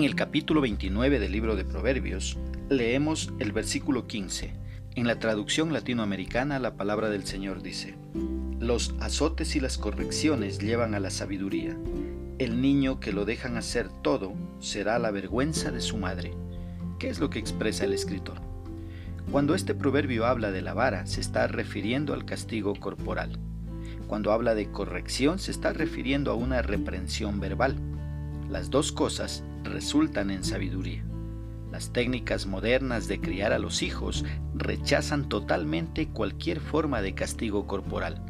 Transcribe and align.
En 0.00 0.06
el 0.06 0.14
capítulo 0.14 0.62
29 0.62 1.18
del 1.18 1.30
libro 1.30 1.56
de 1.56 1.66
Proverbios 1.66 2.38
leemos 2.70 3.34
el 3.38 3.52
versículo 3.52 4.06
15. 4.06 4.50
En 4.94 5.06
la 5.06 5.18
traducción 5.18 5.74
latinoamericana 5.74 6.58
la 6.58 6.74
palabra 6.74 7.10
del 7.10 7.26
Señor 7.26 7.60
dice, 7.60 7.96
Los 8.58 8.94
azotes 9.00 9.56
y 9.56 9.60
las 9.60 9.76
correcciones 9.76 10.58
llevan 10.58 10.94
a 10.94 11.00
la 11.00 11.10
sabiduría. 11.10 11.76
El 12.38 12.62
niño 12.62 12.98
que 12.98 13.12
lo 13.12 13.26
dejan 13.26 13.58
hacer 13.58 13.90
todo 14.00 14.32
será 14.58 14.98
la 14.98 15.10
vergüenza 15.10 15.70
de 15.70 15.82
su 15.82 15.98
madre. 15.98 16.32
¿Qué 16.98 17.10
es 17.10 17.20
lo 17.20 17.28
que 17.28 17.38
expresa 17.38 17.84
el 17.84 17.92
escritor? 17.92 18.40
Cuando 19.30 19.54
este 19.54 19.74
proverbio 19.74 20.24
habla 20.24 20.50
de 20.50 20.62
la 20.62 20.72
vara, 20.72 21.04
se 21.04 21.20
está 21.20 21.46
refiriendo 21.46 22.14
al 22.14 22.24
castigo 22.24 22.74
corporal. 22.74 23.38
Cuando 24.06 24.32
habla 24.32 24.54
de 24.54 24.70
corrección, 24.72 25.38
se 25.38 25.50
está 25.50 25.74
refiriendo 25.74 26.30
a 26.30 26.36
una 26.36 26.62
reprensión 26.62 27.38
verbal. 27.38 27.76
Las 28.50 28.68
dos 28.68 28.90
cosas 28.90 29.44
resultan 29.62 30.28
en 30.30 30.42
sabiduría. 30.42 31.04
Las 31.70 31.92
técnicas 31.92 32.46
modernas 32.46 33.06
de 33.06 33.20
criar 33.20 33.52
a 33.52 33.60
los 33.60 33.80
hijos 33.80 34.24
rechazan 34.54 35.28
totalmente 35.28 36.08
cualquier 36.08 36.58
forma 36.58 37.00
de 37.00 37.14
castigo 37.14 37.68
corporal, 37.68 38.20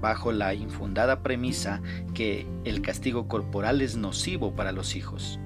bajo 0.00 0.30
la 0.30 0.54
infundada 0.54 1.24
premisa 1.24 1.82
que 2.14 2.46
el 2.64 2.80
castigo 2.80 3.26
corporal 3.26 3.82
es 3.82 3.96
nocivo 3.96 4.54
para 4.54 4.70
los 4.70 4.94
hijos. 4.94 5.40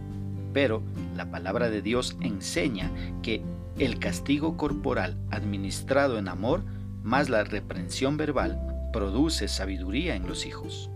Pero 0.53 0.83
la 1.17 1.31
palabra 1.31 1.71
de 1.71 1.81
Dios 1.81 2.19
enseña 2.21 2.91
que 3.23 3.43
el 3.79 3.99
castigo 3.99 4.59
corporal 4.59 5.17
administrado 5.31 6.19
en 6.19 6.29
amor 6.29 6.63
más 7.03 7.31
la 7.31 7.43
reprensión 7.43 8.19
verbal 8.19 8.61
produce 8.93 9.49
sabiduría 9.49 10.15
en 10.15 10.27
los 10.27 10.45
hijos. 10.45 10.91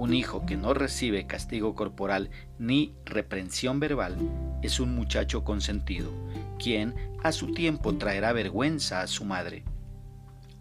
Un 0.00 0.14
hijo 0.14 0.46
que 0.46 0.56
no 0.56 0.72
recibe 0.72 1.26
castigo 1.26 1.74
corporal 1.74 2.30
ni 2.58 2.94
reprensión 3.04 3.80
verbal 3.80 4.16
es 4.62 4.80
un 4.80 4.94
muchacho 4.94 5.44
consentido, 5.44 6.10
quien 6.58 6.94
a 7.22 7.32
su 7.32 7.52
tiempo 7.52 7.94
traerá 7.96 8.32
vergüenza 8.32 9.02
a 9.02 9.06
su 9.06 9.26
madre. 9.26 9.62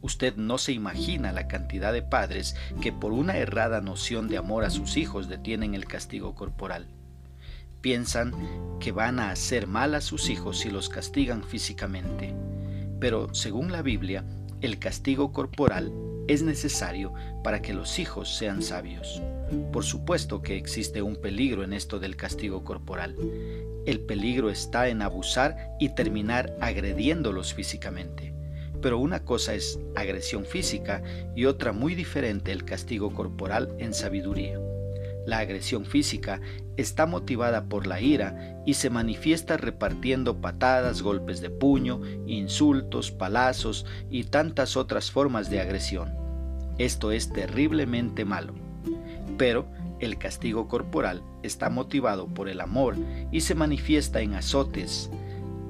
Usted 0.01 0.35
no 0.35 0.57
se 0.57 0.73
imagina 0.73 1.31
la 1.31 1.47
cantidad 1.47 1.93
de 1.93 2.01
padres 2.01 2.57
que 2.81 2.91
por 2.91 3.13
una 3.13 3.37
errada 3.37 3.79
noción 3.79 4.27
de 4.27 4.35
amor 4.35 4.65
a 4.65 4.69
sus 4.69 4.97
hijos 4.97 5.29
detienen 5.29 5.73
el 5.73 5.85
castigo 5.85 6.35
corporal. 6.35 6.87
Piensan 7.79 8.33
que 8.81 8.91
van 8.91 9.19
a 9.19 9.31
hacer 9.31 9.67
mal 9.67 9.95
a 9.95 10.01
sus 10.01 10.29
hijos 10.29 10.59
si 10.59 10.69
los 10.69 10.89
castigan 10.89 11.45
físicamente. 11.45 12.35
Pero 12.99 13.33
según 13.33 13.71
la 13.71 13.83
Biblia, 13.83 14.25
el 14.59 14.79
castigo 14.79 15.31
corporal 15.31 15.93
es 16.29 16.43
necesario 16.43 17.11
para 17.43 17.61
que 17.61 17.73
los 17.73 17.97
hijos 17.97 18.37
sean 18.37 18.61
sabios. 18.61 19.21
Por 19.73 19.83
supuesto 19.83 20.43
que 20.43 20.55
existe 20.55 21.01
un 21.01 21.15
peligro 21.15 21.63
en 21.63 21.73
esto 21.73 21.99
del 21.99 22.15
castigo 22.15 22.63
corporal. 22.63 23.15
El 23.87 24.01
peligro 24.01 24.51
está 24.51 24.89
en 24.89 25.01
abusar 25.01 25.57
y 25.79 25.89
terminar 25.95 26.55
agrediéndolos 26.61 27.55
físicamente. 27.55 28.31
Pero 28.79 28.99
una 28.99 29.25
cosa 29.25 29.55
es 29.55 29.79
agresión 29.95 30.45
física 30.45 31.01
y 31.35 31.45
otra 31.45 31.73
muy 31.73 31.95
diferente 31.95 32.51
el 32.51 32.63
castigo 32.63 33.11
corporal 33.11 33.73
en 33.79 33.95
sabiduría. 33.95 34.59
La 35.25 35.39
agresión 35.39 35.85
física 35.85 36.41
está 36.77 37.07
motivada 37.07 37.65
por 37.65 37.87
la 37.87 38.01
ira 38.01 38.61
y 38.67 38.75
se 38.75 38.89
manifiesta 38.89 39.57
repartiendo 39.57 40.41
patadas, 40.41 41.01
golpes 41.01 41.41
de 41.41 41.49
puño, 41.49 42.01
insultos, 42.27 43.11
palazos 43.11 43.85
y 44.09 44.25
tantas 44.25 44.77
otras 44.77 45.11
formas 45.11 45.49
de 45.49 45.59
agresión. 45.59 46.18
Esto 46.79 47.11
es 47.11 47.31
terriblemente 47.31 48.25
malo. 48.25 48.55
Pero 49.37 49.67
el 49.99 50.17
castigo 50.17 50.67
corporal 50.67 51.21
está 51.43 51.69
motivado 51.69 52.27
por 52.27 52.47
el 52.49 52.61
amor 52.61 52.95
y 53.31 53.41
se 53.41 53.53
manifiesta 53.53 54.21
en 54.21 54.33
azotes, 54.33 55.11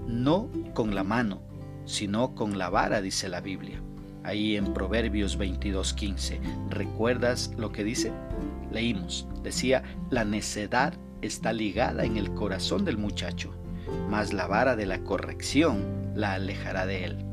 no 0.08 0.50
con 0.74 0.94
la 0.94 1.04
mano, 1.04 1.42
sino 1.86 2.36
con 2.36 2.60
la 2.60 2.70
vara, 2.70 3.02
dice 3.02 3.28
la 3.28 3.42
Biblia. 3.42 3.82
Ahí 4.24 4.56
en 4.56 4.74
Proverbios 4.74 5.40
22:15, 5.40 6.40
¿recuerdas 6.70 7.52
lo 7.58 7.72
que 7.72 7.84
dice? 7.84 8.12
Leímos, 8.72 9.28
decía, 9.42 9.82
la 10.12 10.26
necedad 10.26 10.94
está 11.24 11.54
ligada 11.54 12.06
en 12.06 12.18
el 12.18 12.32
corazón 12.36 12.86
del 12.86 12.98
muchacho, 12.98 13.52
mas 14.10 14.32
la 14.32 14.46
vara 14.46 14.76
de 14.76 14.86
la 14.86 15.00
corrección 15.00 16.14
la 16.16 16.34
alejará 16.34 16.86
de 16.86 17.06
él. 17.06 17.29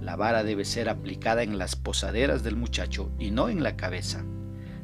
La 0.00 0.16
vara 0.16 0.44
debe 0.44 0.64
ser 0.64 0.88
aplicada 0.88 1.42
en 1.42 1.58
las 1.58 1.76
posaderas 1.76 2.42
del 2.42 2.56
muchacho 2.56 3.12
y 3.18 3.30
no 3.30 3.48
en 3.48 3.62
la 3.62 3.76
cabeza. 3.76 4.24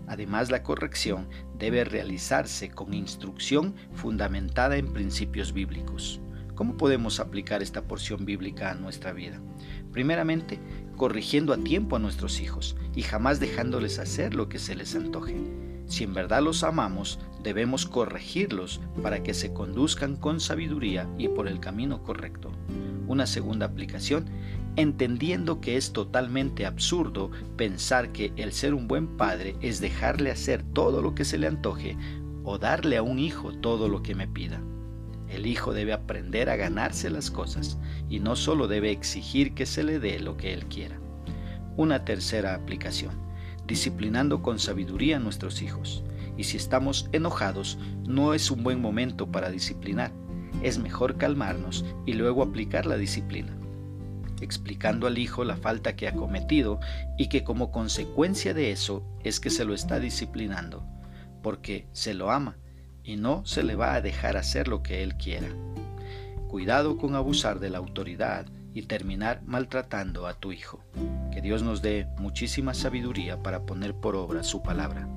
Además, 0.06 0.50
la 0.50 0.62
corrección 0.62 1.28
debe 1.58 1.84
realizarse 1.84 2.68
con 2.68 2.92
instrucción 2.92 3.74
fundamentada 3.92 4.76
en 4.76 4.92
principios 4.92 5.52
bíblicos. 5.52 6.20
¿Cómo 6.54 6.76
podemos 6.76 7.18
aplicar 7.18 7.62
esta 7.62 7.82
porción 7.82 8.24
bíblica 8.24 8.70
a 8.70 8.74
nuestra 8.74 9.12
vida? 9.12 9.40
Primeramente, 9.90 10.60
corrigiendo 10.96 11.52
a 11.52 11.58
tiempo 11.58 11.96
a 11.96 11.98
nuestros 11.98 12.40
hijos 12.40 12.76
y 12.94 13.02
jamás 13.02 13.40
dejándoles 13.40 13.98
hacer 13.98 14.34
lo 14.34 14.48
que 14.48 14.58
se 14.58 14.74
les 14.74 14.94
antoje. 14.94 15.36
Si 15.86 16.04
en 16.04 16.14
verdad 16.14 16.42
los 16.42 16.64
amamos, 16.64 17.18
debemos 17.42 17.86
corregirlos 17.86 18.80
para 19.02 19.22
que 19.22 19.34
se 19.34 19.52
conduzcan 19.52 20.16
con 20.16 20.40
sabiduría 20.40 21.08
y 21.16 21.28
por 21.28 21.46
el 21.46 21.60
camino 21.60 22.02
correcto. 22.02 22.52
Una 23.06 23.26
segunda 23.26 23.66
aplicación, 23.66 24.26
entendiendo 24.76 25.60
que 25.60 25.76
es 25.76 25.92
totalmente 25.92 26.66
absurdo 26.66 27.30
pensar 27.56 28.12
que 28.12 28.32
el 28.36 28.52
ser 28.52 28.74
un 28.74 28.88
buen 28.88 29.16
padre 29.16 29.56
es 29.60 29.80
dejarle 29.80 30.30
hacer 30.30 30.62
todo 30.62 31.02
lo 31.02 31.14
que 31.14 31.24
se 31.24 31.38
le 31.38 31.46
antoje 31.46 31.96
o 32.44 32.58
darle 32.58 32.96
a 32.96 33.02
un 33.02 33.18
hijo 33.18 33.52
todo 33.52 33.88
lo 33.88 34.02
que 34.02 34.14
me 34.14 34.28
pida. 34.28 34.62
El 35.28 35.46
hijo 35.46 35.72
debe 35.72 35.92
aprender 35.92 36.50
a 36.50 36.56
ganarse 36.56 37.10
las 37.10 37.30
cosas 37.30 37.78
y 38.08 38.20
no 38.20 38.36
solo 38.36 38.68
debe 38.68 38.90
exigir 38.90 39.54
que 39.54 39.66
se 39.66 39.82
le 39.82 39.98
dé 39.98 40.20
lo 40.20 40.36
que 40.36 40.52
él 40.52 40.66
quiera. 40.66 41.00
Una 41.76 42.04
tercera 42.04 42.54
aplicación 42.54 43.26
disciplinando 43.66 44.42
con 44.42 44.58
sabiduría 44.58 45.16
a 45.16 45.20
nuestros 45.20 45.62
hijos. 45.62 46.04
Y 46.36 46.44
si 46.44 46.56
estamos 46.56 47.08
enojados, 47.12 47.78
no 48.06 48.34
es 48.34 48.50
un 48.50 48.62
buen 48.62 48.80
momento 48.80 49.30
para 49.30 49.50
disciplinar. 49.50 50.12
Es 50.62 50.78
mejor 50.78 51.16
calmarnos 51.16 51.84
y 52.04 52.12
luego 52.12 52.42
aplicar 52.42 52.86
la 52.86 52.96
disciplina, 52.96 53.56
explicando 54.40 55.06
al 55.06 55.18
hijo 55.18 55.44
la 55.44 55.56
falta 55.56 55.96
que 55.96 56.08
ha 56.08 56.12
cometido 56.12 56.80
y 57.16 57.28
que 57.28 57.44
como 57.44 57.70
consecuencia 57.70 58.54
de 58.54 58.70
eso 58.70 59.04
es 59.24 59.40
que 59.40 59.50
se 59.50 59.64
lo 59.64 59.74
está 59.74 59.98
disciplinando, 59.98 60.86
porque 61.42 61.86
se 61.92 62.14
lo 62.14 62.30
ama 62.30 62.58
y 63.02 63.16
no 63.16 63.44
se 63.46 63.62
le 63.62 63.76
va 63.76 63.94
a 63.94 64.00
dejar 64.00 64.36
hacer 64.36 64.68
lo 64.68 64.82
que 64.82 65.02
él 65.02 65.16
quiera. 65.16 65.48
Cuidado 66.48 66.96
con 66.96 67.14
abusar 67.14 67.60
de 67.60 67.70
la 67.70 67.78
autoridad 67.78 68.46
y 68.74 68.82
terminar 68.82 69.42
maltratando 69.46 70.26
a 70.26 70.34
tu 70.34 70.52
hijo. 70.52 70.80
Que 71.32 71.40
Dios 71.40 71.62
nos 71.62 71.82
dé 71.82 72.06
muchísima 72.18 72.74
sabiduría 72.74 73.42
para 73.42 73.62
poner 73.62 73.94
por 73.94 74.16
obra 74.16 74.42
su 74.42 74.62
palabra. 74.62 75.08